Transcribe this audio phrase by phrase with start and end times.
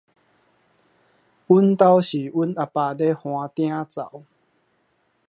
[1.45, 4.23] 阮兜是阮阿爸咧扞鼎灶